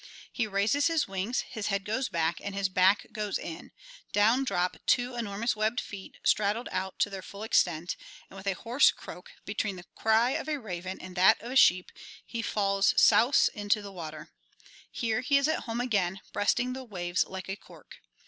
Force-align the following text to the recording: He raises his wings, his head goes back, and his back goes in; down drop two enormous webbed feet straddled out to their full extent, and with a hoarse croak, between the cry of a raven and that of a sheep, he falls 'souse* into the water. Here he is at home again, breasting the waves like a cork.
He 0.31 0.47
raises 0.47 0.87
his 0.87 1.07
wings, 1.07 1.41
his 1.41 1.67
head 1.67 1.85
goes 1.85 2.09
back, 2.09 2.41
and 2.43 2.55
his 2.55 2.69
back 2.69 3.05
goes 3.11 3.37
in; 3.37 3.69
down 4.11 4.43
drop 4.43 4.77
two 4.87 5.13
enormous 5.13 5.55
webbed 5.55 5.79
feet 5.79 6.17
straddled 6.23 6.67
out 6.71 6.97
to 7.01 7.11
their 7.11 7.21
full 7.21 7.43
extent, 7.43 7.95
and 8.27 8.35
with 8.35 8.47
a 8.47 8.53
hoarse 8.55 8.89
croak, 8.89 9.29
between 9.45 9.75
the 9.75 9.85
cry 9.93 10.31
of 10.31 10.47
a 10.49 10.57
raven 10.59 10.99
and 10.99 11.15
that 11.17 11.39
of 11.39 11.51
a 11.51 11.55
sheep, 11.55 11.91
he 12.25 12.41
falls 12.41 12.95
'souse* 12.99 13.47
into 13.49 13.83
the 13.83 13.91
water. 13.93 14.31
Here 14.91 15.21
he 15.21 15.37
is 15.37 15.47
at 15.47 15.65
home 15.65 15.79
again, 15.79 16.21
breasting 16.33 16.73
the 16.73 16.83
waves 16.83 17.23
like 17.27 17.47
a 17.47 17.55
cork. 17.55 17.97